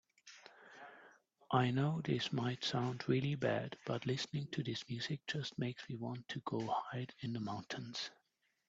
I 1.51 1.69
know 1.69 2.01
this 2.03 2.33
might 2.33 2.63
sound 2.63 3.07
really 3.07 3.35
bad, 3.35 3.77
but 3.85 4.07
listening 4.07 4.47
to 4.47 4.63
this 4.63 4.83
music 4.89 5.19
just 5.27 5.59
makes 5.59 5.87
me 5.87 5.95
want 5.95 6.27
to 6.29 6.39
go 6.39 6.65
hide 6.65 7.13
in 7.21 7.33
the 7.33 7.39
mountains. 7.39 8.09